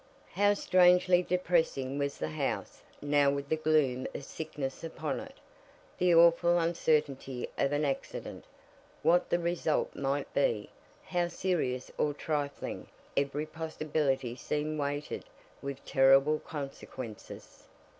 [0.31, 5.35] How strangely depressing was the house now with the gloom of sickness upon it!
[5.99, 8.45] The awful uncertainty of an accident,
[9.03, 10.71] what the result might be,
[11.03, 15.23] how serious or trifling every possibility seemed weighted
[15.61, 17.67] with terrible consequences.